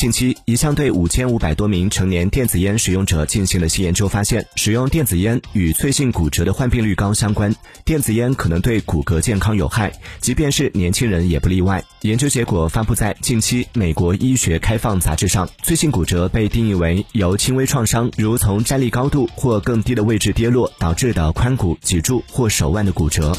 [0.00, 7.54] 近期，一项对五千五百多名成年电子烟使用者进行了新研究，发现使用电子烟与脆性骨折的患病率高相关。
[7.84, 11.84] 电子烟可能对骨骼健康有害，即便是年轻人也不例外。
[12.00, 15.46] 研究结果发布在近期《美国医学开放》杂志上。
[15.62, 23.36] 脆性骨折被定义为由轻微创伤，如从站立高度或更低的位置跌落导致的髋骨、脊柱或手腕的骨折。